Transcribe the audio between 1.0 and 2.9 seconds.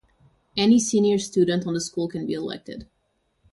student on the school can be elected.